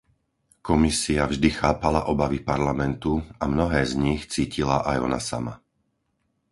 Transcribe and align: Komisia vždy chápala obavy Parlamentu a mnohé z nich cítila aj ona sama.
Komisia 0.67 1.23
vždy 1.31 1.49
chápala 1.59 2.01
obavy 2.13 2.39
Parlamentu 2.51 3.13
a 3.37 3.45
mnohé 3.53 3.81
z 3.91 4.01
nich 4.05 4.21
cítila 4.33 4.75
aj 4.91 4.97
ona 5.07 5.19
sama. 5.29 5.53